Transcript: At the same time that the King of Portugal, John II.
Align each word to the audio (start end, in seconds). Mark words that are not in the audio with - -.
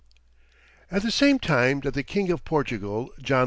At 0.89 1.03
the 1.03 1.11
same 1.11 1.37
time 1.37 1.81
that 1.81 1.93
the 1.93 2.01
King 2.01 2.31
of 2.31 2.43
Portugal, 2.43 3.11
John 3.21 3.37
II. 3.37 3.39